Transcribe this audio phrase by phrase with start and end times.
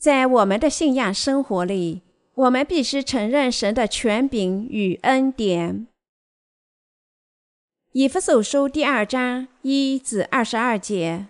[0.00, 2.00] 在我们的信仰生活里，
[2.32, 5.88] 我们必须承认神的权柄与恩典。
[7.92, 11.26] 以弗所书第二章一至二十二节：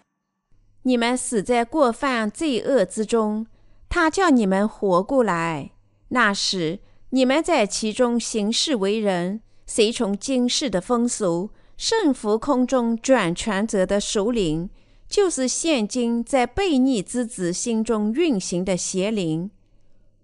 [0.85, 3.49] 你们死在过犯罪恶之中，
[3.89, 5.73] 他叫你们活过来。
[6.11, 6.79] 那时
[7.09, 14.71] 你们在其中行事为人，随从今世的风俗，顺服空中转权者的首领，
[15.11, 19.51] 就是现今在悖逆之子心中运行的邪灵。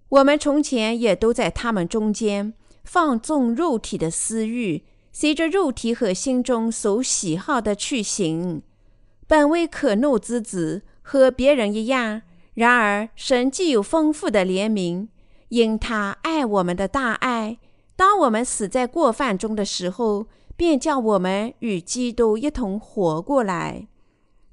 [0.09, 4.85] 我们从前也都在他们中间放纵肉体的私欲。
[5.13, 8.61] 随着肉体和心中所喜好的去行，
[9.27, 12.21] 本为可怒之子，和别人一样。
[12.53, 15.09] 然而，神既有丰富的怜悯，
[15.49, 17.57] 因他爱我们的大爱，
[17.97, 23.89] 当我们死在过犯中的时候，便叫我们与基督一同活过来。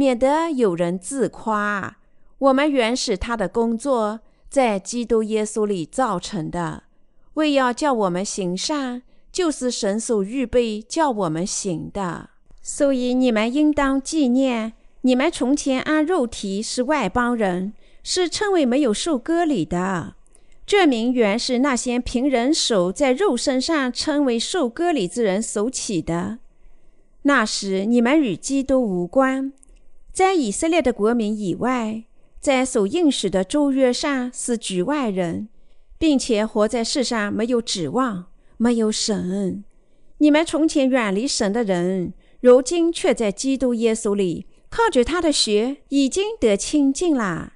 [0.00, 1.98] 免得有人自夸。
[2.38, 6.84] 我们原是他的工作，在基督耶稣里造成的，
[7.34, 9.02] 为要叫我们行善。
[9.30, 12.30] 就是神所预备叫我们行的，
[12.62, 20.14] 所以你们应当纪念，你们从前按肉体是外邦人，是称为没有受割礼的。
[20.64, 26.38] 这名原是那些凭人手在肉身上称为受割礼之人所起的。
[27.24, 29.52] 那时你们与基督无关，
[30.12, 32.04] 在以色列的国民以外，
[32.40, 35.48] 在所应许的周约上是局外人，
[35.98, 38.26] 并且活在世上没有指望。
[38.62, 39.64] 没有神，
[40.18, 47.54] 你们从前远离神的人，如今却在基督耶稣里靠着他的血已经得清净了。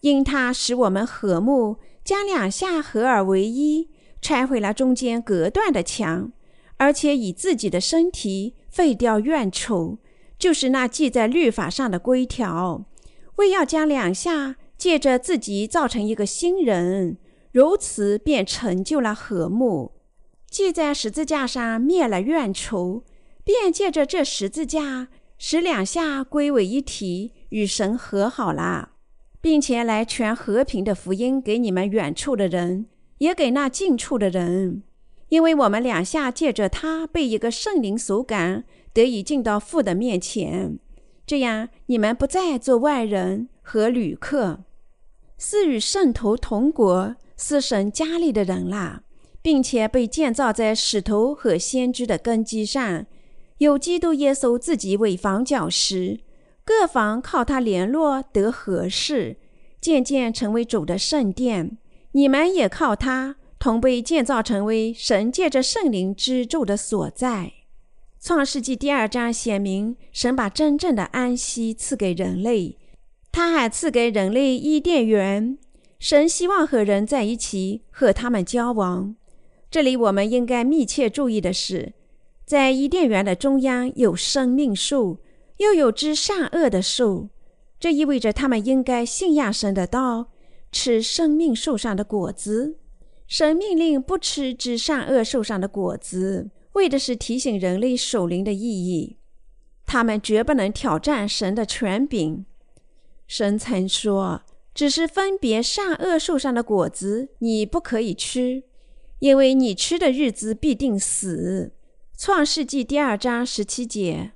[0.00, 3.90] 因他使我们和睦，将两下合而为一，
[4.22, 6.32] 拆毁了中间隔断的墙，
[6.78, 9.98] 而且以自己的身体废掉怨仇，
[10.38, 12.84] 就是那记在律法上的规条，
[13.36, 17.18] 为要将两下借着自己造成一个新人，
[17.52, 19.92] 如此便成就了和睦。
[20.50, 23.02] 记在十字架上灭了怨仇，
[23.44, 25.08] 便借着这十字架
[25.38, 28.90] 使两下归为一体，与神和好了，
[29.40, 32.86] 并且来传和平的福音给你们远处的人，
[33.18, 34.82] 也给那近处的人。
[35.28, 38.64] 因为我们两下借着他被一个圣灵所感，
[38.96, 40.78] 得以进到父的面前，
[41.26, 44.60] 这样你们不再做外人和旅客，
[45.36, 49.02] 是与圣徒同国、是神家里的人啦。
[49.42, 53.06] 并且被建造在使徒和先知的根基上，
[53.58, 56.18] 有基督耶稣自己为房角石，
[56.64, 59.36] 各房靠他联络得合适，
[59.80, 61.78] 渐渐成为主的圣殿。
[62.10, 67.52] 你们也靠他同被建造成为神借着圣灵之住的所在。
[68.26, 72.76] 创世纪第二章写明，神把真正的安息赐给人类，
[73.30, 75.56] 他还赐给人类伊甸园。
[76.00, 79.14] 神希望和人在一起，和他们交往。
[79.70, 81.92] 这里我们应该密切注意的是，
[82.44, 85.18] 在伊甸园的中央有生命树，
[85.58, 87.28] 又有枝善恶的树。
[87.78, 90.32] 这意味着他们应该信仰神的道，
[90.72, 92.74] 吃生命树上的果子。
[93.28, 99.16] 神命令不吃枝善恶树上的果子，为的是提醒人类守灵的意义。
[99.86, 102.44] 他们绝不能挑战神的权柄。
[103.26, 104.42] 神曾说
[104.74, 108.64] ：“只是分别善恶树上的果子，你不可以吃。”
[109.20, 111.72] 因为你吃的日子必定死，
[112.22, 114.32] 《创世纪》第二章十七节。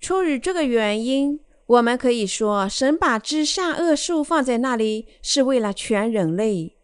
[0.00, 6.74] 出于这个原因，我们可以说，神把知善恶树放在那里，是为了全人类。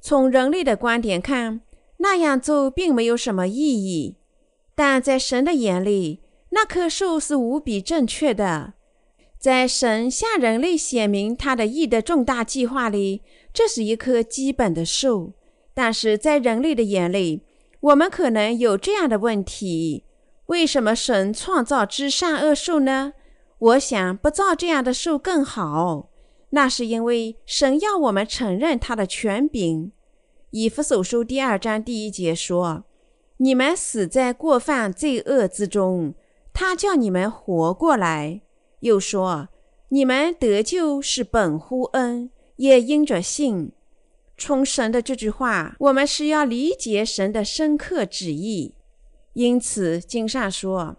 [0.00, 1.60] 从人类的观点看，
[1.98, 4.16] 那样做并没有什么意义；
[4.84, 8.72] 但在神的眼里，那棵树是无比正确的。
[9.38, 13.22] 在神向人类显明他的义的重大计划里，
[13.54, 15.34] 这是一棵基本的树。
[15.72, 17.42] 但是在人类的眼里，
[17.78, 20.02] 我们可能有这样的问题：
[20.46, 23.12] 为什么神创造之善恶树呢？
[23.60, 26.10] 我想不造这样的树更好。
[26.50, 29.92] 那是因为神要我们承认他的权柄。
[30.50, 32.84] 以弗所书第二章第一节说
[33.42, 36.14] ：“你们死在过犯罪恶之中，
[36.52, 38.40] 他叫你们活过来。”
[38.78, 39.48] 又说
[39.90, 43.72] ：“你们得救是本乎恩，也因着信。”
[44.38, 48.76] 从神的这句话，我们是要理解神的深刻旨意。
[49.32, 50.98] 因此，经上说：“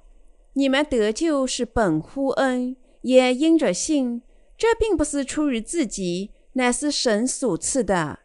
[0.54, 4.22] 你们得救是本乎恩，也因着信。
[4.58, 8.20] 这并不是出于自己，乃是神所赐的。”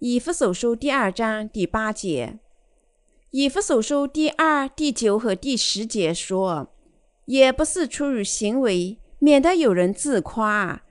[0.00, 2.38] 以弗所书第二章第八节。
[3.32, 6.68] 以弗所书第二、第九和第十节说
[7.26, 10.82] ：“也不是出于行为，免得有人自夸。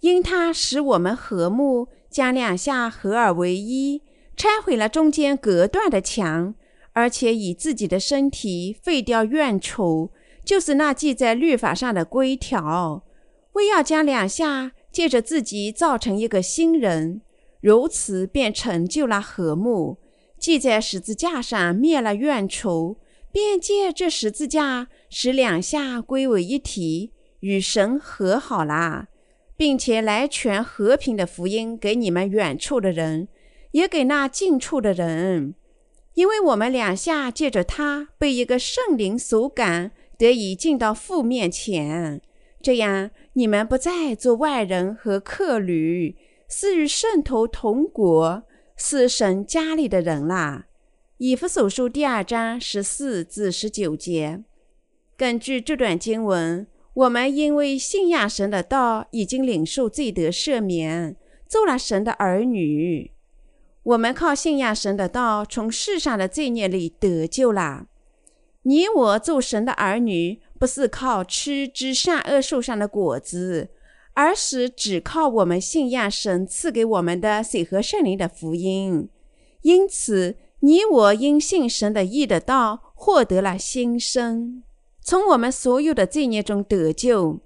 [0.00, 4.00] 因他使我们和睦。”将两下合而为一，
[4.34, 6.54] 拆毁了中间隔断的墙，
[6.94, 10.10] 而且以自己的身体废掉怨仇，
[10.42, 13.04] 就是那记在律法上的规条，
[13.52, 17.20] 为要将两下借着自己造成一个新人，
[17.60, 19.98] 如此便成就了和睦。
[20.38, 22.96] 系在十字架上灭了怨仇，
[23.32, 29.08] 便借这十字架使两下归为一体，与神和好了。
[29.56, 33.26] 并且来全和平的福音给你们远处的人，
[33.72, 35.56] 也给那近处的人，
[36.14, 42.22] 因为我们两下借着他被一个圣灵所感，得以进到父面前。
[42.62, 46.16] 这样，你们不再做外人和客旅，
[46.48, 48.44] 是与圣徒同国，
[48.80, 50.66] 是神家里的人啦。
[51.16, 54.44] 以弗所书第二章十四至十九节，
[55.16, 56.64] 根据这段经文。
[56.94, 61.16] 我们因为信仰神的道，已经领受罪得赦免，
[61.48, 63.10] 做了神的儿女。
[63.82, 67.88] 我们靠信仰神的道，从世上的罪孽里得救啦。
[68.62, 73.70] 你我做神的儿女，不是靠吃之善恶树上的果子，
[74.18, 79.08] 而是只靠我们信仰神赐给我们的水和圣灵的福音。
[79.62, 84.64] 因此，你我因信神的义的道，获得了新生。
[85.00, 87.38] 从我们所有的罪孽中得救，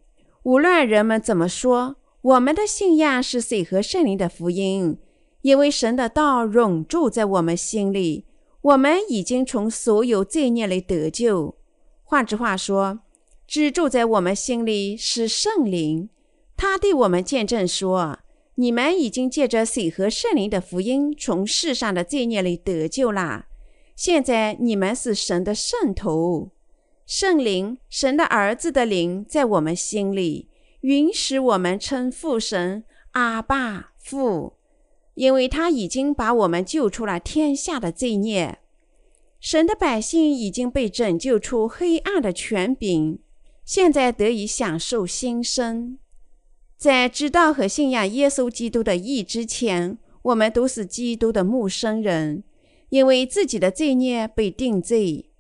[0.44, 4.96] 无论人们怎么说，我们的信仰是水和圣灵的福音，
[5.42, 8.25] 因为神的道永住在我们心里，
[8.62, 11.54] 我们已经从所有罪孽里得救。
[12.02, 13.00] 换句话说，
[13.46, 16.08] 只住在我们心里是圣灵，
[16.62, 18.20] 他对我们见证说
[18.55, 23.47] ：“你们已经借着水和圣灵的福音，从世上的罪孽里得救了。
[23.97, 26.53] 现在你们是神的圣徒。”
[27.05, 30.49] 圣灵，神的儿子的灵，在我们心里，
[30.82, 34.53] 允许我们称父神阿爸父，
[35.14, 38.61] 因为他已经把我们救出了天下的罪孽。
[39.41, 43.19] 神的百姓已经被拯救出黑暗的权柄，
[43.64, 45.99] 现在得以享受新生。
[46.82, 52.43] 在知道和信仰耶稣基督的义之前，我们都是基督的陌生人，
[52.88, 55.31] 因为自己的罪孽被定罪。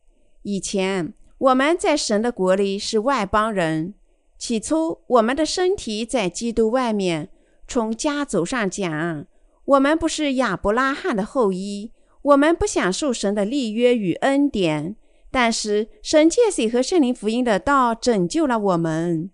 [0.42, 1.12] 以前。
[1.38, 3.94] 我们在神的国里是外邦人。
[4.38, 7.30] 起初，我们的身体在基督外面。
[7.66, 9.26] 从家族上讲，
[9.64, 11.90] 我们不是亚伯拉罕的后裔，
[12.22, 14.94] 我们不享受神的立约与恩典。
[15.32, 19.28] 但是，神借水和圣灵福音的道拯救了我们，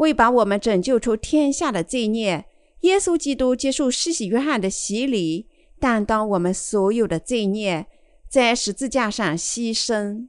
[0.00, 2.44] 为把我们拯救出天下的罪孽。
[2.80, 5.46] 耶稣基督接受施洗约翰的洗礼，
[5.78, 7.86] 担当我们所有的罪孽，
[8.28, 10.28] 在十字架上牺牲。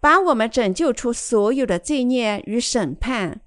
[0.00, 3.40] 把我们拯救出所有的罪孽与审判，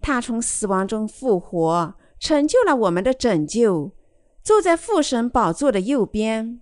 [0.00, 3.92] 他从死亡中复活，成就了我们的拯救，
[4.42, 6.60] 坐在父神宝座的右边。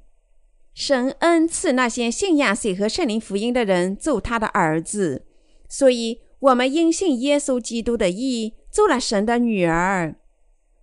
[0.73, 5.27] 神恩赐那些信仰水和圣灵福音的人做他的儿子，
[5.69, 10.17] 所以我们因信耶稣基督的义，做了神的女儿。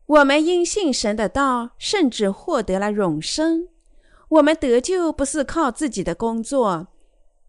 [0.06, 3.68] 我们因信神的道，甚至获得了永生。
[4.30, 6.88] 我们得救不是靠自己的工作。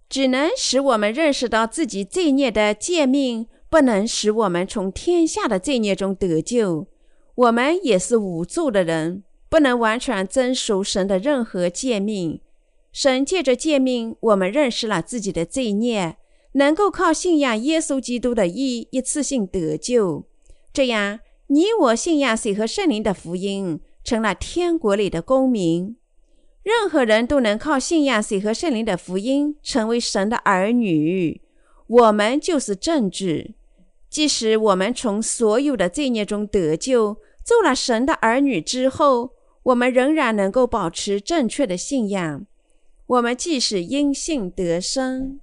[0.09, 6.87] 只能使我们认识到自己罪孽的诫命，不能使我们从天下的罪孽中得救。
[7.35, 12.41] 我们也是无助的人，不能完全遵守神的任何诫命。
[12.93, 16.17] 神借着诫命，我们认识了自己的罪孽，
[16.57, 20.25] 能够靠信仰耶稣基督的义，一次性得救。
[20.73, 25.97] 这样，你我信仰水和圣灵的福音，成了天国里的公民。
[26.63, 31.43] 任何人都能靠信仰水和圣灵的福音成为神的儿女。
[31.87, 33.55] 我们就是正治。
[34.09, 39.33] 即使我们从所有的罪孽中得救，做了神的儿女之后，
[39.65, 42.47] 我们仍然能够保持正确的信仰。
[43.07, 45.39] 我们即使因信得生，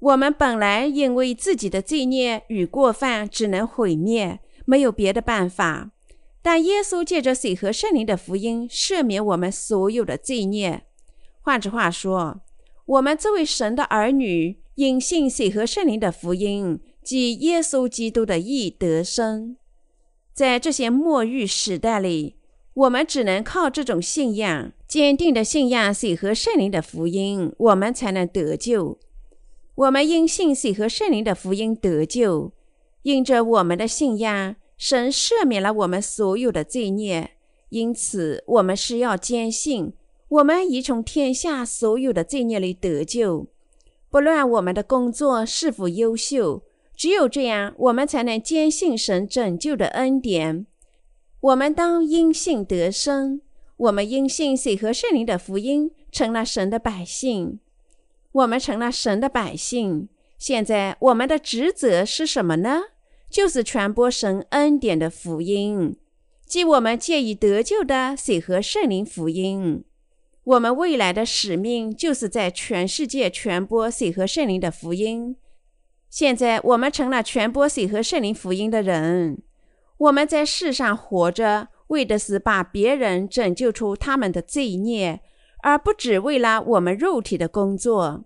[0.00, 5.90] 我们本来因为自己的罪孽与过犯只能毁灭，没有别的办法。
[6.42, 10.84] 但耶稣借着水和圣灵的福音赦免我们所有的罪孽。
[11.42, 12.40] 换句话说，
[12.86, 19.56] 我们作为神的儿女，因信水和圣灵的福音，即耶稣基督的义得生。
[20.32, 22.36] 在这些末日时代里，
[22.72, 28.98] 我们只能靠这种信仰，坚定的信仰水和圣灵的福音，我们才能得救。
[29.80, 32.52] 我们因信水和圣灵的福音得救，
[33.00, 37.30] 因着我们的信仰，神赦免了我们所有的罪孽。
[37.70, 39.94] 因此，我们是要坚信，
[40.28, 43.46] 我们已从天下所有的罪孽里得救。
[44.10, 46.62] 不论我们的工作是否优秀，
[46.94, 50.66] 只有这样，我们才能坚信神拯救的恩典。
[51.40, 53.40] 我们当因信得生，
[53.78, 57.60] 我们因信水和圣灵的福音，成了神的百姓。
[58.32, 60.08] 我们成了神的百姓。
[60.38, 62.80] 现在，我们的职责是什么呢？
[63.28, 65.96] 就是传播神恩典的福音。
[66.46, 69.84] 即我们借以得救的水和圣灵福音，
[70.42, 75.36] 我们未来的使命就是在全世界传播水和圣灵的福音。
[76.08, 79.42] 现在我们成了传播水和圣灵福音的人。
[79.98, 85.20] 我们在世上活着，为的是把别人拯救出他们的罪孽，
[85.62, 88.24] 而不只为了我们肉体的工作。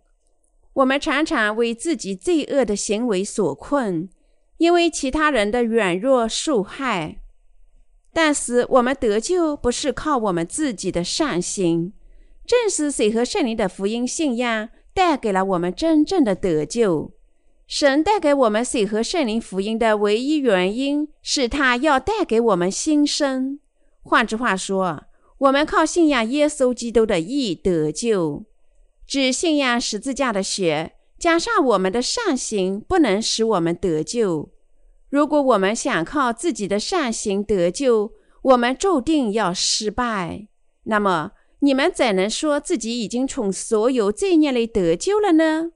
[0.74, 4.08] 我们常常为自己罪恶的行为所困，
[4.56, 7.20] 因为其他人的软弱受害。
[8.12, 11.92] 但是我们得救不是靠我们自己的善行，
[12.46, 17.12] 正是水和圣灵的福音信仰带给了我们真正的得救。
[17.66, 23.58] 神带给我们水和圣灵福音的唯一原因是他要带给我们新生。
[24.02, 25.04] 换句话说，
[25.38, 28.44] 我们靠信仰耶稣基督的义得救，
[29.06, 34.50] 只信仰十字架的血，加上我们的善行，不能使我们得救。
[35.10, 38.12] 如果我们想靠自己的善行得救，
[38.42, 40.48] 我们注定要失败。
[40.84, 45.72] 那么，你们怎能说自己已经从所有罪孽里得救了呢？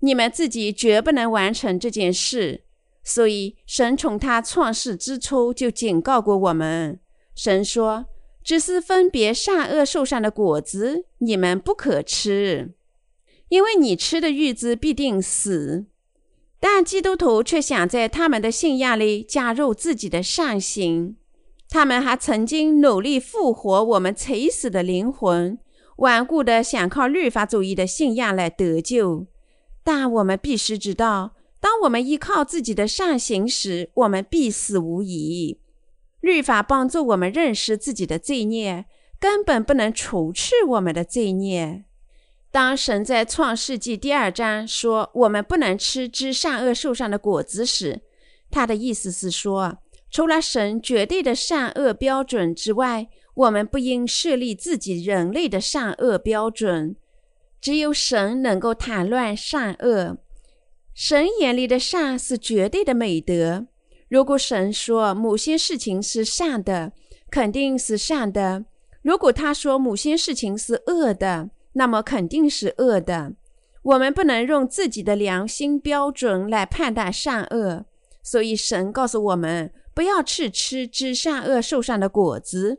[0.00, 2.64] 你们自己绝不能完成这件事。
[3.02, 7.00] 所以，神从他创世之初就警告过我们。
[7.34, 8.06] 神说
[8.48, 12.72] ：“只是分别善恶树上的果子，你们不可吃，
[13.50, 15.84] 因为你吃的日子必定死。”
[16.58, 21.16] 但基督徒却想在他们的信仰里加入自己的善行，
[21.68, 25.58] 他们还曾经努力复活我们垂死的灵魂，
[25.98, 29.26] 顽固的想靠律法主义的信仰来得救。
[29.84, 35.60] 但我们必须知道，当我们依靠自己的善行时，我们必死无疑。
[36.20, 38.86] 律法帮助我们认识自己的罪孽，
[39.20, 41.84] 根本不能除去我们的罪孽。
[42.50, 48.00] 当神在创世纪第二章说我们不能吃知善恶树上的果子时，
[48.50, 49.78] 他的意思是说，
[50.10, 56.96] 除了神绝对的善恶标准之外，我们不应设立自己人类的善恶标准。
[57.60, 60.16] 只有神能够谈论善恶。
[60.94, 63.66] 神眼里的善是绝对的美德。
[64.08, 66.92] 如果神说某些事情是善的，
[67.30, 68.64] 肯定是善的；
[69.02, 73.34] 如果他说某些事情是恶的，那么肯定是恶的。
[73.82, 77.86] 我们不能用自己的良心标准来判断善恶，
[78.22, 82.78] 所以神告诉我们不要去吃知善恶树上的果子。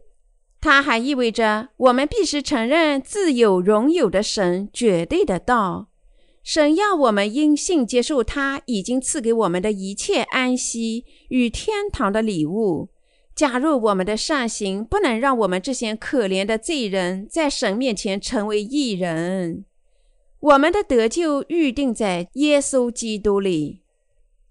[0.61, 5.87] 它还意味着我们必须承认自有荣有的神绝对的道。
[6.43, 12.89] 神要我们因信接受他已经赐给我们的一切安息与天堂的礼物。
[13.33, 19.63] 假如我们的善行，不能让我们这些可怜的罪人在神面前成为义人。
[20.41, 23.81] 我们的得救预定在耶稣基督里。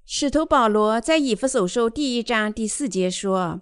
[0.06, 3.60] 使徒保罗在以弗所书第一章第四节说：“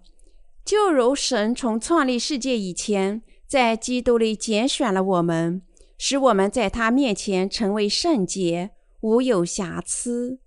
[0.64, 5.62] 就如神从创立世界以前，在基督里拣选了我们，
[5.98, 8.70] 使我们在他面前成为圣洁，
[9.00, 10.38] 无有瑕疵。”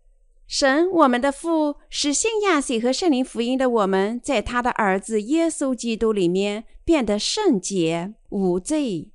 [0.51, 9.11] 神，我们的父，使信仰水和圣灵福音的我们，在他的儿子耶稣基督里面变得圣洁无罪。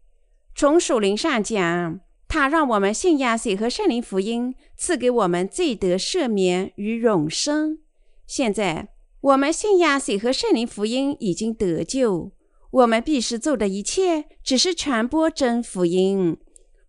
[0.54, 1.98] 从属灵上讲，
[2.28, 7.80] 他让我们信仰水和圣灵福音，赐给我们罪得赦免与永生。
[8.28, 12.30] 现在，我们信仰水和圣灵福音已经得救，
[12.70, 16.36] 我们必须做的一切，只是传播真福音。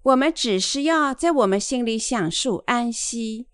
[0.04, 3.48] 我们只需要在我们心里享受安息。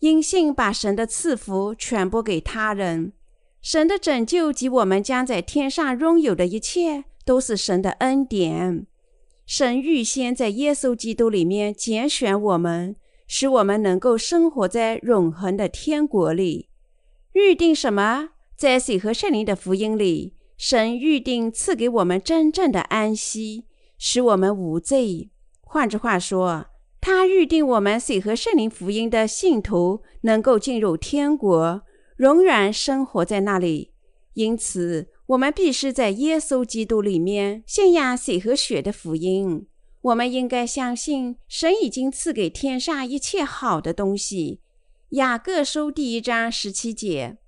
[0.00, 3.12] 因信把神的赐福传播给他人，
[3.62, 8.86] 神的拯救及我们将在天上拥有的一切，都是神的恩典。
[9.46, 16.68] 神预先在耶稣基督里面拣选我们，使我们能够生活在永恒的天国里。
[17.32, 18.30] 预定什么？
[18.56, 23.64] 在水和圣灵的福音里，神预定赐给我们真正的安息，
[23.96, 25.30] 使我们无罪。
[25.62, 26.66] 换句话说。
[27.06, 31.82] 他预定我们水和圣灵福音的信徒能够进入天国，
[32.16, 33.92] 永远生活在那里。
[34.34, 39.68] 因此，我们必须在耶稣基督里面信仰水和血的福音。
[40.00, 44.60] 我们应该相信神已经赐给天上一切好的东西。
[45.10, 47.38] 雅各书第一章十七节。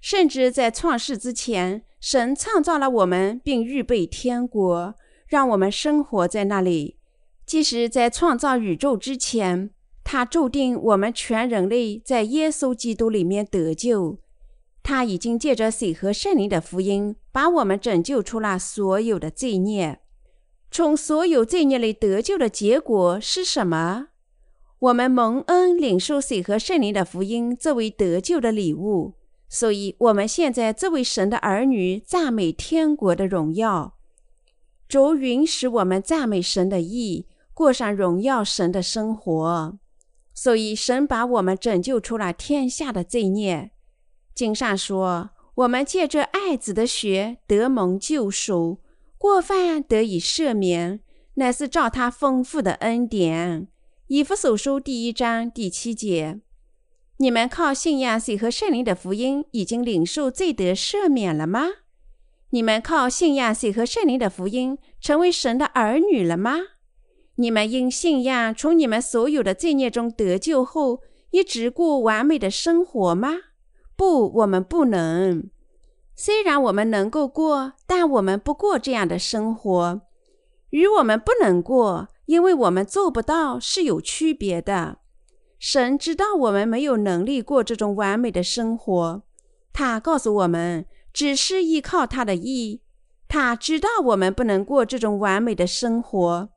[0.00, 4.94] 甚至在创世之前，神创造了我们，并预备天国，
[5.26, 6.96] 让我们生活在那里。
[7.46, 9.70] 即使在创造宇宙之前，
[10.02, 14.18] 他注定我们全人类在耶稣基督里面得救。
[14.82, 20.00] 他已经借着水和圣灵的福音，把我们拯救出了所有的罪孽。
[20.70, 24.08] 从所有罪孽里得救的结果是什么？
[24.80, 29.14] 我们蒙恩领受水和圣灵的福音作为得救的礼物。
[29.48, 33.94] 所以，我们现在作为神的儿女，赞美天国的荣耀。
[34.88, 39.78] 主允许我们赞美神的意，过上荣耀神的生活。
[40.34, 43.70] 所以，神把我们拯救出了天下的罪孽。
[44.34, 48.80] 经上说，我们借着爱子的血得蒙救赎。
[49.16, 51.00] 过犯得以赦免，
[51.34, 53.68] 乃是照他丰富的恩典。
[54.08, 56.40] 以弗所书第一章第七节：
[57.16, 61.68] 你们靠信仰水和圣灵的福音，已经领受罪得赦免了吗？
[62.50, 66.58] 你们靠信仰水和圣灵的福音，成为神的儿女了吗？
[67.36, 71.00] 你们因信仰从你们所有的罪孽中得救后，
[71.30, 73.30] 一直过完美的生活吗？
[73.96, 75.50] 不，我们不能。
[76.14, 80.02] 虽然我们能够过，但我们不过这样的生活，
[80.70, 84.98] 与我们不能过，因为我们做不到是有区别的。
[85.58, 89.22] 神知道我们没有能力过这种完美的生活，
[89.72, 92.82] 他告诉我们，只是依靠他的意。
[93.26, 96.50] 他知道我们不能过这种完美的生活，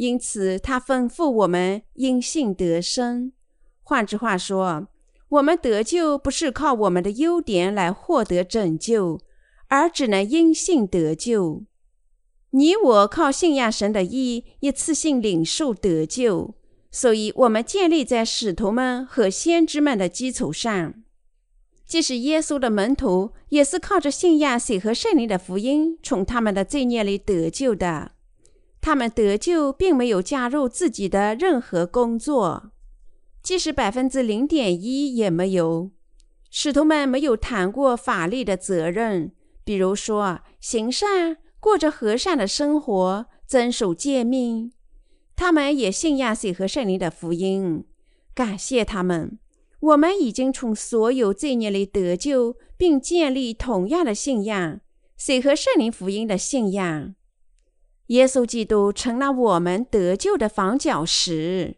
[0.00, 3.32] 因此他吩咐我们因信得生。
[3.82, 4.88] 换句话说。
[5.28, 9.20] 我们得救不是靠我们的优点来获得拯救，
[9.68, 11.62] 而只能因信得救。
[12.50, 16.56] 你我靠信仰神的意，一次性领受得救。
[16.90, 20.94] 所以，我们建立在使徒们和先知们的基础上。
[21.86, 28.10] 即使耶稣的门徒也是靠着信仰水和圣灵的福音，从他们的罪孽里得救的。
[28.80, 32.72] 他们得救并没有加入自己的任何工作。
[33.42, 35.90] 即使百分之零点一也没有，
[36.50, 39.32] 使徒们没有谈过法律的责任，
[39.64, 44.72] 比如说行善、过着和善的生活、遵守诫命。
[45.36, 47.84] 他们也信仰水和圣灵的福音，
[48.34, 49.38] 感谢他们。
[49.80, 54.80] 我们已经从所有罪孽里得救，并建立同样的信仰——
[55.16, 57.14] 水和圣灵福音的信仰。
[58.10, 61.76] 耶稣基督成了我们得救的房角石。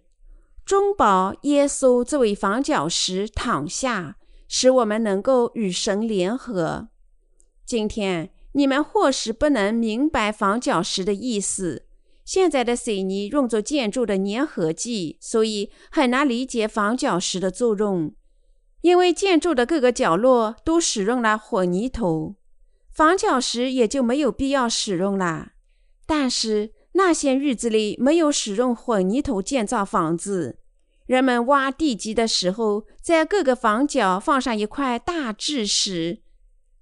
[0.65, 4.17] 中保耶稣作为房角石躺下，
[4.49, 6.89] 使我们能够与神联合。
[7.67, 11.85] 今天你们或许不能明白房角石的意思。
[12.25, 18.15] 现在的水泥用作建筑的粘合剂，所以很难理解房角石的作用。
[18.81, 22.37] 因为建筑的各个角落都使用了混凝土，
[22.91, 25.49] 房角石也就没有必要使用了。
[26.07, 26.73] 但是。
[26.95, 30.59] 那些日子里没有使用混凝土建造房子，
[31.07, 36.21] 人们挖地基的时候，在各个房角放上一块大制石，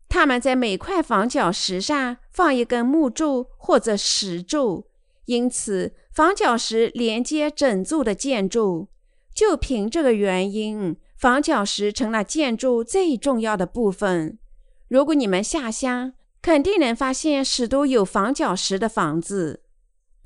[0.09, 4.89] 他们在每块房角石上放一根木柱或者石柱，
[5.27, 8.89] 因此房角石连接整座的建筑。
[9.33, 14.41] 就凭这个原因，房角石成了建筑最重要的部分。
[14.89, 19.63] 如果你们下乡，肯定能发现许多有房角石的房子。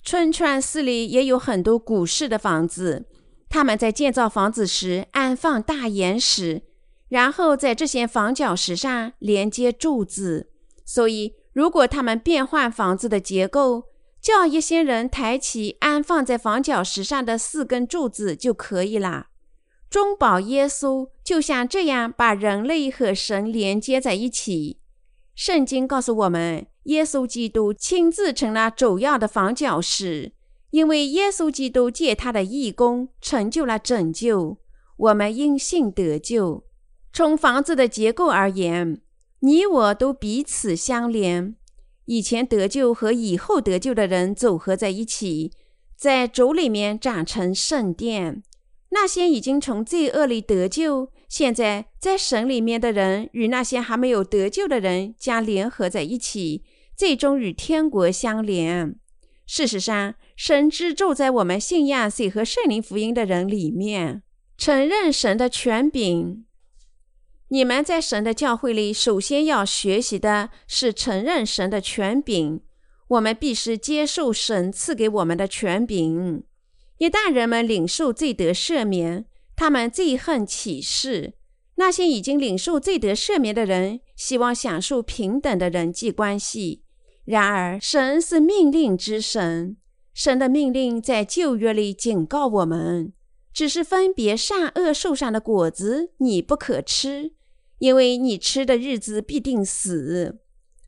[0.03, 3.07] 春川市里也有很多古式的房子，
[3.49, 6.63] 他们在建造房子时安放大岩石，
[7.09, 10.51] 然后在这些房角石上连接柱子。
[10.85, 13.85] 所以，如果他们变换房子的结构，
[14.21, 19.29] 叫一些人抬起安放在房角石上的四根柱子就可以了。
[19.89, 24.79] 中保耶稣就像这样把人类和神连接在一起。
[25.35, 26.67] 圣经告诉我们。
[26.85, 30.33] 耶稣基督亲自成了主要的房角石，
[30.71, 34.59] 因为耶稣基督借他的义工成就了拯救。
[34.99, 36.65] 我们因信得救。
[37.11, 39.01] 从房子的结构而言，
[39.41, 41.57] 你我都彼此相连。
[42.05, 45.53] 以前得救和以后得救的人组合在一起，
[45.97, 48.43] 在主里面长成圣殿。
[48.91, 56.63] 那些已经从罪恶里得救，现在在神里面的人，与那些还没有得救的人将联合在一起。
[56.97, 58.95] 最终与天国相连。
[59.45, 64.23] 事实上，神之住在我们信仰水和圣灵福音的人里面，
[64.57, 66.45] 承认神的权柄。
[67.49, 72.61] 你们在神的教会里，首先要学习的是承认神的权柄。
[73.09, 76.45] 我们必须接受神赐给我们的权柄。
[76.99, 79.25] 一旦人们领受罪得赦免，
[79.57, 81.35] 他们最恨启示。
[81.77, 86.85] 那些已经领受罪得赦免的人，希望享受平等的人际关系。
[87.25, 89.77] 然而，神是命令之神，
[90.13, 93.13] 神的命令在旧约里警告我们：
[93.53, 97.33] 只是分别善恶树上的果子，你不可吃，
[97.79, 100.39] 因为你吃的日子必定死。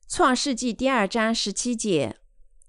[0.09, 2.17] 创世纪第二章十七节。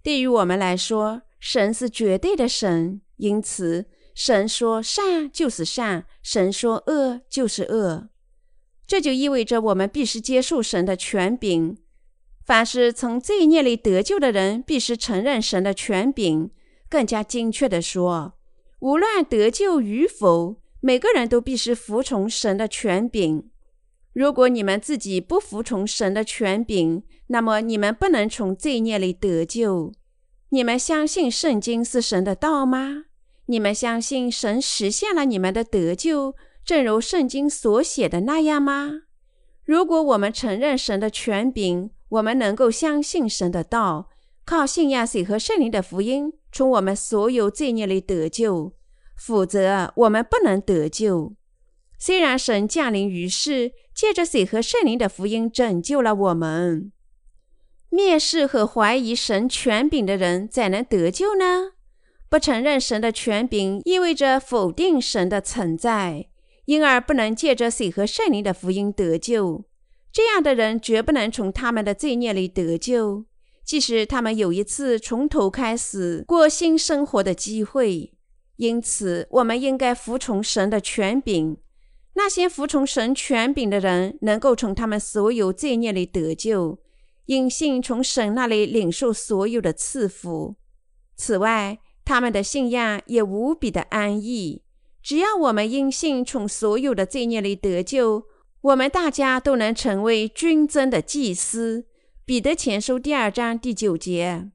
[0.02, 3.86] 对于我们来说，神是绝对的神，因此。
[4.18, 8.10] 神说善就是善，神说恶就是恶，
[8.88, 11.78] 这就意味着我们必须接受神的权柄。
[12.44, 16.50] 凡是从罪孽里得救的人，必须承认神的权柄。
[16.90, 18.34] 更加精确地说，
[18.80, 23.52] 无论得救与否，每个人都必须服从神的权柄。
[24.14, 29.94] 如果你们自己不服从神的权柄，那么你们不能从罪孽里得救。
[30.50, 33.04] 你们相信圣经是神的道吗？
[33.48, 39.04] 你们相信神实现了你们的得救，正如圣经所写的那样吗？
[39.66, 44.10] 如果我们承认神的权柄，我们能够相信神的道，
[44.46, 48.74] 靠信仰水和圣灵的福音，从我们所有罪孽里得救；
[49.18, 51.34] 否则，我们不能得救。
[52.00, 56.92] 虽然神降临于世，借着水和圣灵的福音拯救了我们，
[57.90, 61.72] 蔑视和怀疑神权柄的人怎能得救呢？
[62.30, 66.28] 不承认神的权柄，意味着否定神的存在，
[66.66, 69.66] 因而不能借着水和圣灵的福音得救。
[70.12, 73.26] 这样的人绝不能从他们的罪孽里得救，
[73.63, 78.13] 即使他们有一次从头开始过新生活的机会。
[78.56, 81.58] 因此，我们应该服从神的权柄。
[82.16, 86.80] 那些服从神权柄的人，能够从他们所有罪孽里得救，
[87.28, 90.56] 因信从神那里领受所有的赐福。
[91.16, 94.62] 此外，他们的信仰也无比的安逸。
[95.04, 98.24] 只要我们因信从所有的罪孽里得救，
[98.62, 101.86] 我们大家都能成为君尊的祭司。
[102.26, 104.50] 彼得前书第二章第九节，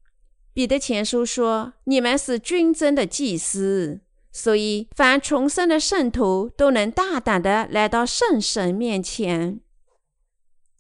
[0.55, 4.01] 彼得前书说：“你们是君尊的祭司，
[4.33, 9.61] 所以凡重生的圣徒都能大胆的来到圣神面前。”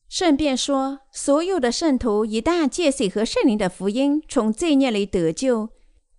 [0.08, 5.68] 顺便说，所有的圣徒一旦借水和圣灵的福音从罪孽里得救。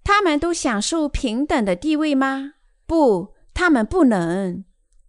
[0.03, 2.53] 他们都享受平等的地位吗？
[2.85, 4.65] 不，他们不能。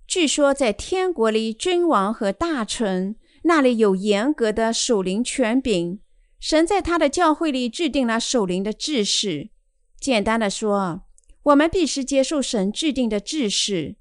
[0.07, 6.00] 据说在天国里，君王和大臣那里有严格的守灵权柄。
[6.38, 9.50] 神在他的教会里制定了守灵的制式。
[9.98, 11.04] 简单的说，
[11.44, 13.96] 我们必须接受神制定的制式。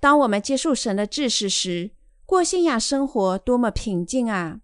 [0.00, 1.90] 当我们接受神的制式时，
[2.24, 4.60] 过信仰生活多么平静啊！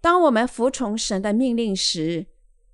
[0.00, 2.26] 当我们服从神的命令时，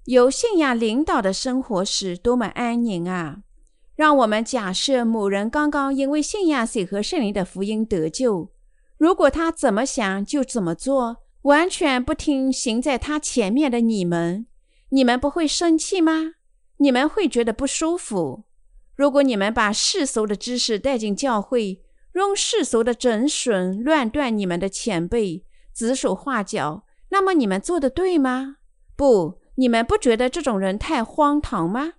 [0.08, 3.40] 由信仰领导的生活是多么安宁啊！
[3.94, 8.50] 让我们假设某人刚刚因为信仰水和圣灵的福音得救，
[8.96, 14.46] 如果他怎么想就怎么做，完全不听行在他前面的你们，
[14.88, 16.32] 你们不会生气吗？
[16.78, 18.44] 你们会觉得不舒服？
[18.96, 21.82] 如果你们把世俗的知识带进教会，
[22.14, 25.44] 用世俗的整损乱断你们的前辈，
[25.74, 28.56] 指手画脚，那么你们做的对吗？
[28.96, 29.40] 不。
[29.60, 31.94] 你们不觉得这种人太荒唐吗？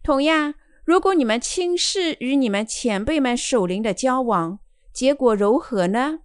[0.00, 4.60] 同样，如果你们轻视与你们前辈们守灵的交往，
[4.92, 6.20] 结果如何呢？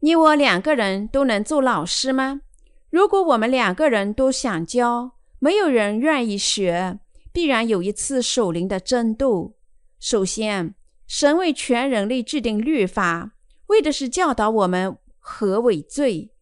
[0.00, 2.42] 你我两个人都能做老师吗？
[2.90, 7.00] 如果我们两个人都想教，没有人愿意学，
[7.32, 9.56] 必然有一次守灵的争斗。
[9.98, 10.74] 首先，
[11.06, 13.32] 神为全人类制定律法，
[13.68, 16.32] 为的是教导我们何为罪。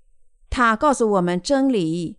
[0.50, 2.18] 他告诉我们真理。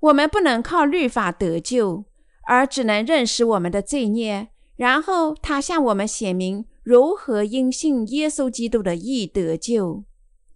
[0.00, 2.04] 我们不能靠律法得救，
[2.44, 4.48] 而只能认识我们的罪孽。
[4.76, 10.04] 然后他向我们显明如何因信耶稣基督的义得救。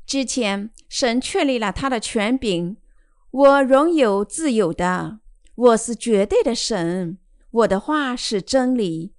[0.06, 2.76] 之前，神确立了他的权柄：
[3.30, 5.18] 我拥有自由的，
[5.54, 7.18] 我是绝对的神，
[7.50, 9.12] 我的话是真理。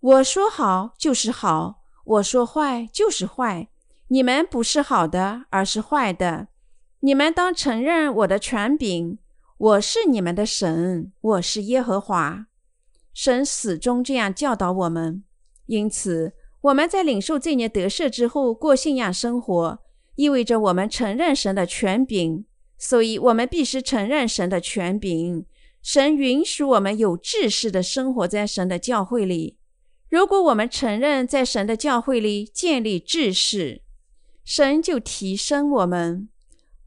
[0.00, 3.68] 我说好就是好，我说坏就是坏。
[4.08, 6.48] 你们不是好的，而是坏的。
[7.00, 9.18] 你们当承认我的权柄。
[9.60, 12.46] 我是你们的神，我是耶和华。
[13.12, 15.22] 神始终这样教导我们。
[15.66, 19.78] 因此，我们在领受罪孽得赦之后过信仰生活，
[20.14, 22.46] 意味着我们承认神的权柄。
[22.78, 25.44] 所以，我们必须承认神的权柄。
[25.82, 29.58] 神允许我们有志士的生活在神的教会里。
[30.08, 33.82] 如果我们承认在神的教会里建立志士，
[34.42, 36.30] 神就提升我们。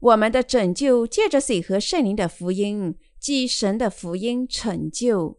[0.04, 5.38] 我们的拯救借着水和圣灵的福音，即神的福音成就。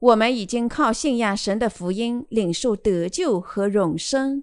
[0.00, 4.42] 我们已经靠信仰神的福音，领受得救和永生。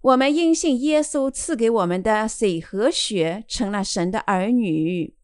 [0.00, 5.14] 我们因信耶稣赐给我们的水和血，成了神的儿女。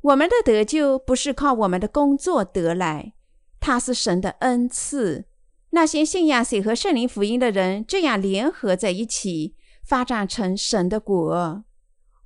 [0.00, 3.12] 我们的得救不是靠我们的工作得来，
[3.60, 5.26] 它是神的恩赐。
[5.72, 11.64] 那些信仰水和圣灵福音的人，这样联合在一起，发展成神的国。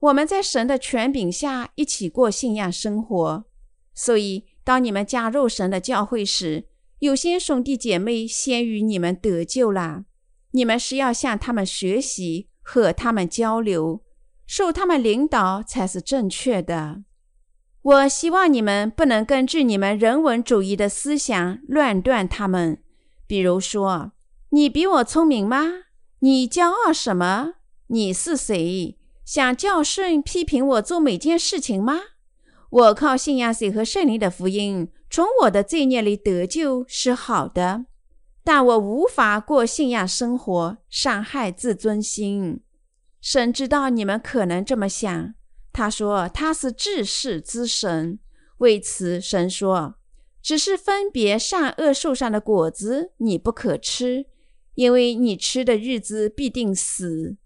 [0.00, 3.44] 我们在神的权柄下一起过信仰生活。
[3.94, 6.66] 所以，当你们加入神的教会时，
[6.98, 10.04] 有些兄弟姐妹先于你们得救了。
[10.52, 14.02] 你们是要向他们学习，和他们交流，
[14.46, 17.02] 受他们领导才是正确的。
[17.82, 22.82] 我希望你们不能根据你们人文主义的思想乱断他们。
[23.26, 24.12] 比如说，
[24.50, 25.64] 你比我聪明吗？
[26.20, 27.54] 你骄傲什么？
[27.88, 28.96] 你是谁？
[29.24, 32.00] 想教训、批评我做每件事情吗？
[32.70, 37.86] 我靠信仰谁和圣灵的福音，从我的罪孽里得救是好的。
[38.42, 42.60] 但我无法过信仰生活，伤害自尊心。
[43.20, 45.34] 神知道你们可能这么想。
[45.72, 48.18] 他说他是治世之神，
[48.58, 49.94] 为此神说
[50.42, 54.26] ：“只是分别善恶树上的果子，你不可吃，
[54.74, 57.38] 因为你吃的日子必定死。”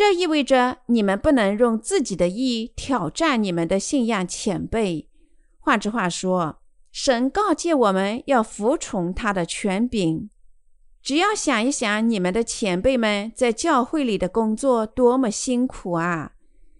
[0.00, 5.10] 这意味着你们不能用自己的意挑战你们的信仰前辈。
[5.58, 6.56] 换句话说。
[6.90, 10.30] 神告诫我们要服从他的权柄。
[11.02, 16.32] 只要想一想，你们的前辈们在教会里的工作多么辛苦啊！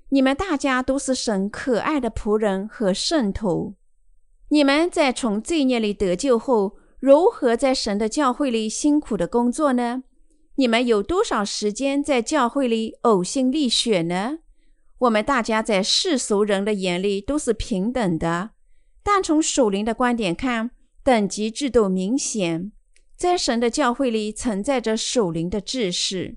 [0.09, 3.75] 你们大家都是神可爱的仆人和圣徒。
[4.49, 10.05] 你们在从罪孽里得救后，如何在神的教会里辛苦的工作呢？
[10.61, 14.41] 你们有多少时间在教会里呕心沥血呢？
[14.99, 18.51] 我们大家在世俗人的眼里都是平等的。
[19.03, 22.73] 但从属灵的观点看，等级制度明显，
[23.17, 26.37] 在神的教会里存在着属灵的制式。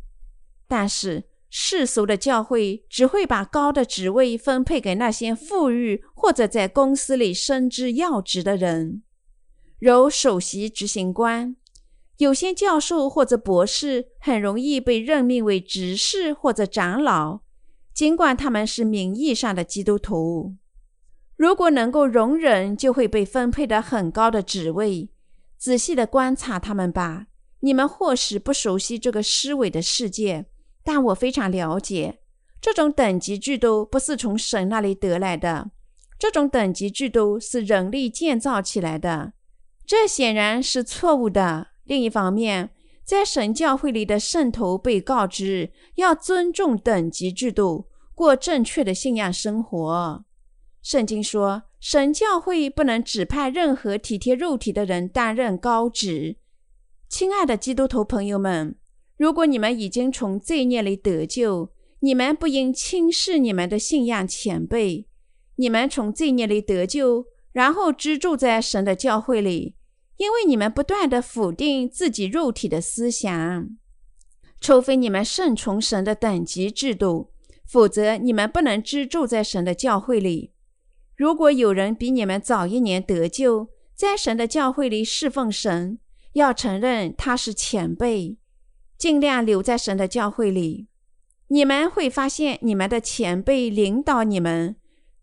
[0.69, 9.03] 但是世俗的教会只会把高的职位分配给那些富裕或者在公司里升职要职的人，
[9.79, 11.57] 如首席执行官。
[12.23, 17.41] 有些教授或者博士很容易被任命为执事或者长老，
[17.93, 20.55] 尽管他们是名义上的基督徒。
[21.35, 25.09] 如果能够容忍，就会被分配到很高的职位。
[25.57, 27.27] 仔细的观察他们吧。
[27.59, 30.45] 你们或许不熟悉这个虚伪的世界，
[30.83, 32.19] 但我非常了解。
[32.61, 35.71] 这种等级制度不是从神那里得来的，
[36.17, 39.33] 这种等级制度是人力建造起来的，
[39.85, 41.72] 这显然是错误的。
[41.85, 42.69] 另一方面，
[43.03, 50.23] 在神教会里的圣徒被告知要尊重等级制度，过正确的信仰生活。
[50.81, 56.37] 圣经说，神教会不能指派任何体贴肉体的人担任高职。
[57.09, 58.75] 亲爱的基督徒朋友们，
[59.17, 65.07] 如果你们已经从罪孽里得救，你们不应轻视你们的信仰前辈。
[65.57, 69.75] 你们从罪孽里得救，然后居住在神的教会里，
[70.17, 73.69] 因为你们不断的否定自己肉体的思想。
[74.59, 77.31] 除非你们顺从神的等级制度，
[77.65, 80.53] 否则你们不能居住在神的教会里。
[81.15, 85.99] 如果有人比你们早一年得救，在神的教会里侍奉神，
[86.33, 88.37] 要承认他是前辈，
[88.97, 90.87] 尽量留在神的教会里。
[91.49, 94.77] 你们会发现，你们的前辈领导你们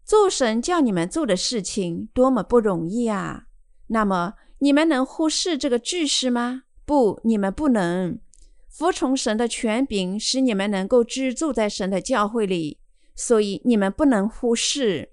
[0.04, 3.46] 做神叫你们做的事情多么不容易啊！
[3.88, 6.62] 那么，你们能忽视这个句式吗？
[6.86, 8.18] 不，你们不能。
[8.68, 12.78] 服从神的权柄，使你们能够居住在神的教会里，
[13.14, 15.10] 所以你们不能忽视。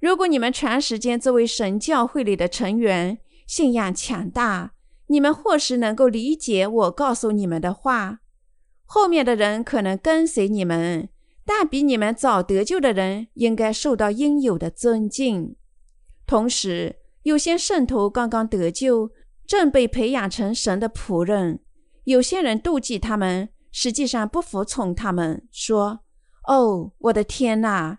[0.00, 4.72] 如果你们长时间作为神教会里的成员，信仰强大，
[5.08, 8.20] 你们或许能够理解我告诉你们的话。
[8.84, 11.08] 后面的人可能跟随你们，
[11.44, 15.56] 但比你们早得救的人应该受到应有的尊敬。
[16.26, 16.96] 同时，
[17.28, 19.10] 有些圣徒刚刚得救，
[19.46, 21.60] 正被培养成神的仆人。
[22.04, 26.00] 有些人妒忌他们，实际上不服从他们，说
[26.48, 27.98] ：“哦，我的天哪！”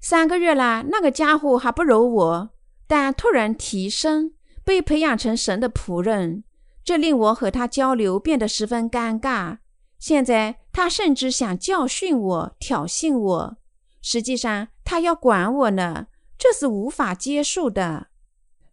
[0.00, 2.50] 三个月了，那个家伙还不如我，
[2.86, 6.44] 但突然提升，被培养成神的仆人，
[6.84, 9.58] 这令我和他交流变得十分尴尬。
[9.98, 13.56] 现在他甚至想教训我、挑衅我，
[14.00, 16.06] 实际上他要管我呢，
[16.38, 18.09] 这是无法接受的。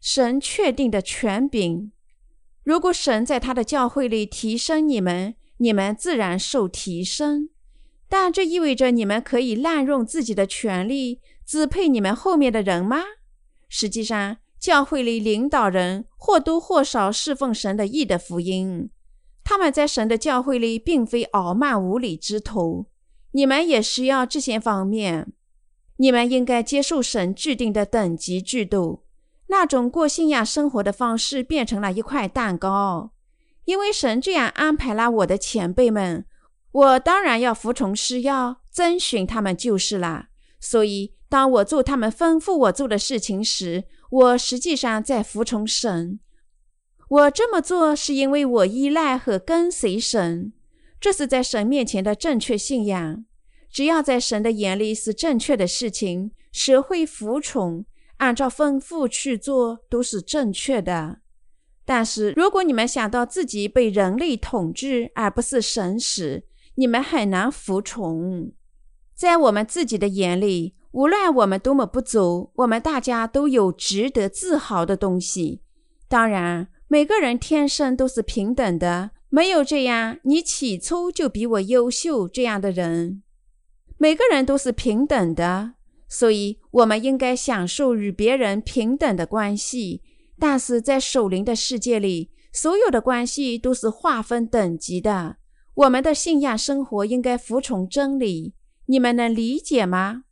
[0.10, 1.92] 神确定的权柄，
[2.64, 7.50] 如果神在他的教会里提升你们，你们自然受提升。
[8.08, 13.02] 但这意味着你们可以滥用自己的权利，支配你们后面的人吗？
[13.68, 18.90] 实际上，教会里领导人或多或少侍奉神的义的福音，
[19.44, 22.86] 他们在神的教会里并非傲慢无礼之徒。
[23.32, 25.34] 你们也需要这些方面。
[25.98, 29.04] 你们应该接受神制定的等级制度。
[29.48, 33.12] 那种过信仰生活的方式变成了一块蛋糕，
[33.66, 36.26] 因为神这样安排了我的前辈们，
[36.72, 40.28] 我当然要服从施要，遵循他们就是了。
[40.60, 46.20] 所以，当我做他们吩咐我做的事情时，我实际上在服从神。
[47.10, 50.52] 我这么做是因为我依赖和跟随神，
[51.00, 53.24] 这是在神面前的正确信仰。
[53.70, 57.86] 只要在神的眼里是正确的事情，学会服从，
[58.18, 61.20] 按照吩咐去做，都是正确的。
[61.86, 66.44] 但是，如果你们想到自己被人类统治而不是神使，
[66.76, 68.52] 你们很难服从。
[69.16, 75.62] 在我们自己的眼里，无论我们多么不足，我们大家都有值得自豪的东西。
[76.08, 83.24] 当然，每个人天生都是平等的，没有这样“你起初就比我优秀”这样的人。
[83.98, 85.74] 每个人都是平等的，
[86.08, 90.02] 所以我们应该享受与别人平等的关系。
[90.40, 95.38] 但是在守灵的世界里，所有的关系都是划分等级的。
[95.74, 98.54] 我们的信仰生活应该服从真理。
[98.86, 100.24] 你们能理解吗？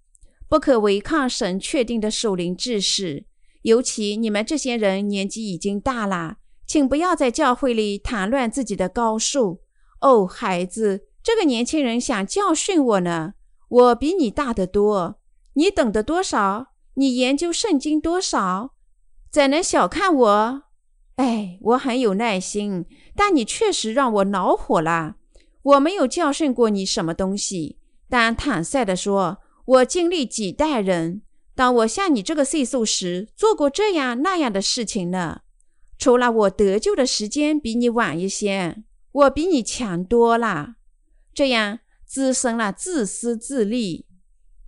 [0.47, 3.25] 不可违抗神确定的守灵制式。
[3.63, 9.61] 尤其你们这些人年纪已经大了，请不要在教会里谈论自己的高数。
[10.01, 13.33] 哦，孩子，这个年轻人想教训我呢。
[13.67, 15.19] 我比你大得多，
[15.57, 16.67] 你懂得多少？
[16.95, 18.71] 你研究圣经多少？
[19.31, 20.63] 怎能小看我？
[21.15, 25.15] 哎，我很有耐心，但你确实让我恼火了。
[25.61, 31.21] 我没有教训过你什么东西，但坦率地说，我经历几代人。
[31.55, 35.39] 当我像你这个岁数时，做过这样那样的事情呢。
[35.97, 40.75] 除了我得救的时间比你晚一些，我比你强多了。
[41.33, 41.79] 这样。
[42.07, 44.04] 滋生了自私自利。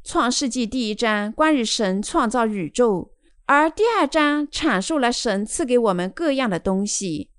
[0.07, 3.11] 创世纪第一章关于神创造宇宙，
[3.45, 7.29] 而第二章阐述了神赐给我们各样的东西。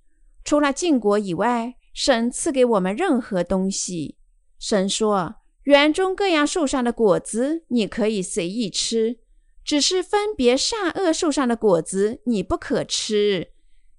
[0.45, 4.19] 除了禁果以外，神赐给我们任何东西。
[4.59, 9.19] 神说：“园中各样树上的果子你可以随意吃，
[9.65, 13.49] 只是分别善恶树上的果子你不可吃，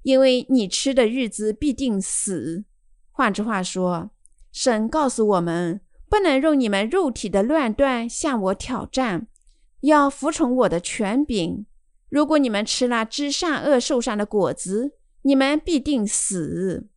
[0.03, 2.65] 因为你吃的日子必定死。”
[3.09, 4.11] 换句话说，
[4.51, 5.81] 神告诉我们。
[6.09, 9.27] 不能用你们肉体的乱断向我挑战，
[9.81, 11.65] 要服从我的权柄。
[12.09, 16.87] 如果你们吃了知善恶树上的果子，你们必定死。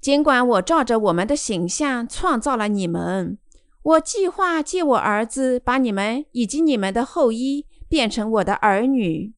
[0.00, 3.38] 尽管我照着我们的形象创造了你们，
[3.82, 9.32] 我计划借我儿子把你们以及你们的后裔变成我的儿女。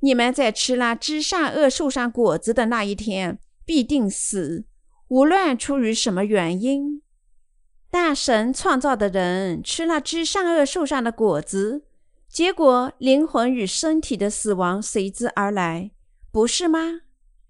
[0.00, 4.64] 你们在吃了知善恶树上果子的那一天必定死，
[5.08, 7.02] 无论出于什么原因。
[7.90, 11.82] 大神创造的人吃了知善恶树上的果子，
[12.28, 15.90] 结果灵魂与身体的死亡随之而来，
[16.30, 17.00] 不是吗？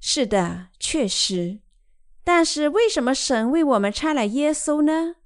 [0.00, 1.58] 是的，确实。
[2.24, 5.16] 但是为什么神为我们差了耶稣呢？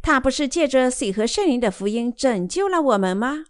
[0.00, 3.44] 他不是借着水和圣灵的福音拯救了我们吗？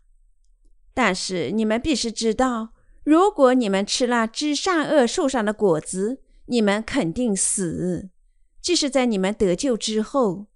[0.92, 2.70] 但是你们必须知道，
[3.04, 8.10] 如果你们吃了知善恶树上的果子，你们肯定死，
[8.60, 10.46] 即使在你们得救之后。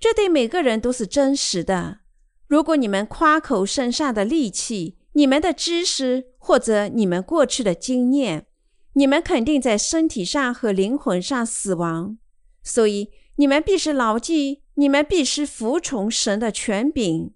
[0.00, 2.00] 这对每个人都是真实的。
[2.46, 8.46] 如果你们夸口身上的力气、你们的知识或者你们过去的经验，
[8.94, 12.18] 你们肯定在身体上和灵魂上死亡。
[12.62, 17.32] 所以你们必须牢记，你们必须服从神的权柄。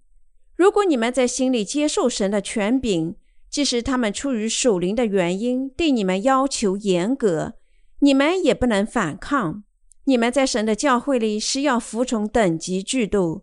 [0.54, 3.16] 如果你们在心里接受神的权柄，
[3.50, 7.54] 即使他们出于属灵的原因对你们要求严格，
[7.98, 9.64] 你们也不能反抗。
[10.04, 13.42] 你们在神的教会里是要服从等级制度，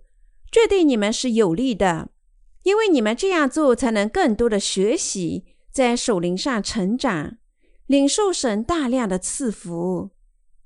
[0.52, 2.10] 这对你们是有利的，
[2.64, 7.38] 因为你们这样做才能更多的学习，在守灵上成长，
[7.88, 10.12] 领受神大量的赐福。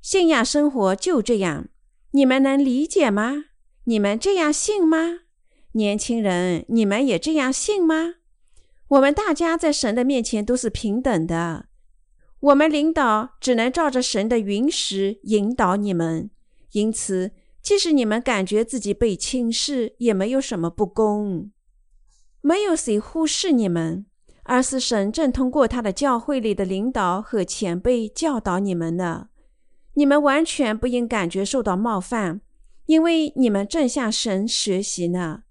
[0.01, 1.69] 信仰生活就这样，
[2.11, 3.45] 你们能理解吗？
[3.85, 5.19] 你们这样信吗？
[5.73, 8.15] 年轻人，你们也这样信吗？
[8.89, 11.67] 我们大家在神的面前都是平等的。
[12.43, 16.29] 我们领导只能照着神的允许引导你们，
[16.73, 17.31] 因此，
[17.61, 21.51] 即使你们感觉自己被轻视，也没有什么不公。
[22.41, 24.05] 没有谁忽视你们，
[24.43, 29.29] 而是神正通过他的教会里的领导和前辈教导你们呢。
[29.93, 32.41] 你们完全不应感觉受到冒犯，
[32.87, 35.43] 因为你们正向神学习呢。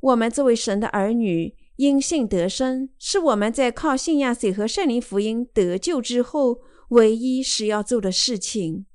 [0.00, 8.86] 我们作为神的儿女，因信得生，是我们在靠信仰水和圣灵福音得救之后唯一是要做的事情。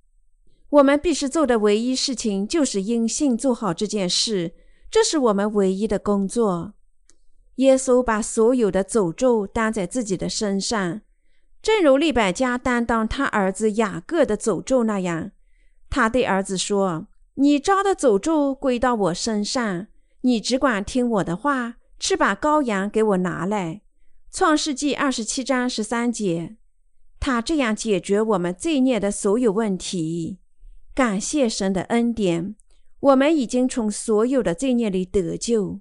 [0.70, 4.54] 我们必须做的唯一事情，就是因信做好这件事，
[4.92, 6.74] 这是我们唯一的工作。
[7.56, 11.02] 耶稣把所有的诅咒担在自己的身上，
[11.62, 15.32] 正如利百加担当他儿子雅各的诅咒那样。
[15.90, 19.88] 他对儿子说：“你招的诅咒归到我身上。”
[20.22, 23.82] 你只管听我的话，吃把羔羊给我拿来。
[24.32, 26.58] 创世纪二十七章十三节，
[27.20, 30.38] 他这样解决我们罪孽的所有问题。
[30.94, 32.56] 感谢神的恩典，
[33.00, 35.80] 我们已经从所有的罪孽里得救。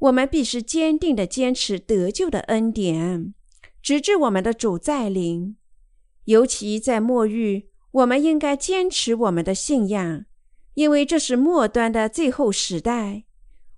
[0.00, 3.34] 我们必须坚定地坚持得救的恩典，
[3.82, 5.56] 直至我们的主再临。
[6.26, 10.24] 尤其在末日，我们应该坚持我们的信仰，
[10.74, 13.24] 因为这是末端的最后时代。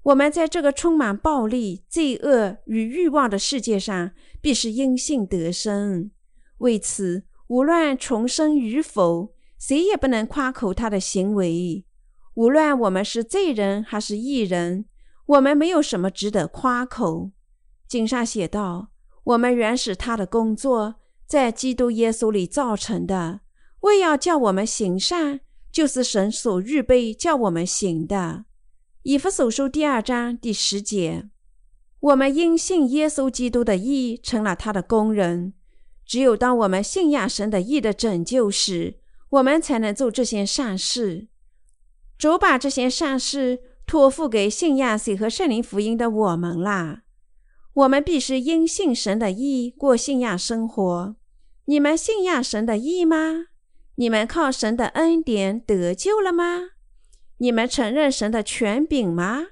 [0.02, 6.10] 我们在这个充满暴力、罪恶与欲望的世界上，必是因信得生。
[6.58, 11.84] 为此，无论重生与否，谁也不能夸口他的行为。
[12.34, 14.86] 无论我们是罪人还是义人，
[15.26, 17.32] 我们没有什么值得夸口。
[17.86, 18.88] 经上写道
[19.24, 20.94] ：“我们原是他的工作，
[21.26, 23.40] 在基督耶稣里造成的，
[23.80, 25.40] 为要叫我们行善，
[25.70, 28.46] 就是神所预备叫我们行的。”
[29.02, 31.30] 以弗所书第二章第十节，
[32.00, 35.54] 我们因信耶稣基督的义，成了他的工人。
[36.04, 38.98] 只有当我们信仰神的义的拯救时，
[39.30, 41.28] 我们才能做这些善事。
[42.18, 47.04] 主把这些善事托付给信仰水和圣灵福音的我们啦。
[47.72, 51.16] 我们必须因信神的义过信仰生活。
[51.64, 53.46] 你们信仰神的义吗？
[53.94, 56.72] 你们靠神的恩典得救了吗？
[57.42, 59.46] 你们承认神的权柄吗？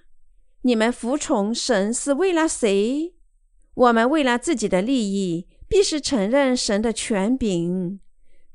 [0.60, 3.14] 你们服从神是为了谁？
[3.72, 7.98] 我们为了自己的利益，必须承认神的权柄。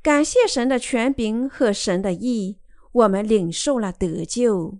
[0.04, 2.60] 感谢神的权柄和神的义，
[2.92, 4.78] 我们领受了得救。